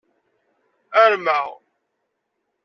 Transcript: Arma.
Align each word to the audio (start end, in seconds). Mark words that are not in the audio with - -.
Arma. 1.01 1.37